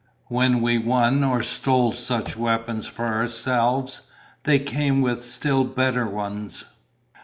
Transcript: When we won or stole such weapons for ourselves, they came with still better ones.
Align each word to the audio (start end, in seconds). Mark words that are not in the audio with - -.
When 0.29 0.61
we 0.61 0.79
won 0.79 1.23
or 1.23 1.43
stole 1.43 1.91
such 1.91 2.35
weapons 2.35 2.87
for 2.87 3.05
ourselves, 3.05 4.09
they 4.45 4.57
came 4.57 5.01
with 5.03 5.23
still 5.23 5.63
better 5.63 6.07
ones. 6.07 6.65